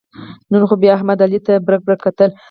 نن 0.51 0.63
خو 0.69 0.75
بیا 0.81 0.91
احمد 0.97 1.19
علي 1.25 1.39
ته 1.45 1.53
برگ 1.65 1.81
برگ 1.85 1.99
کتل. 2.05 2.29